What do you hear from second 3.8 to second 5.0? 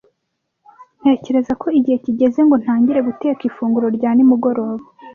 rya nimugoroba.